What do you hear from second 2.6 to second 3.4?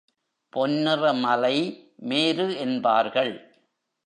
என்பார்கள்.